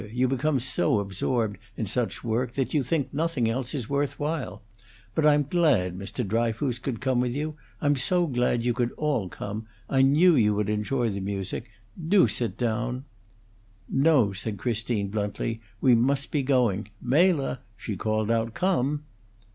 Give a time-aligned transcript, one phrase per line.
[0.11, 4.63] You become so absorbed in such work that you think nothing else is worth while.
[5.13, 6.27] But I'm glad Mr.
[6.27, 10.55] Dryfoos could come with you; I'm so glad you could all come; I knew you
[10.55, 11.69] would enjoy the music.
[12.03, 13.05] Do sit down"
[14.07, 16.89] "No," said Christine, bluntly; "we must be going.
[16.99, 19.03] Mela!" she called out, "come!"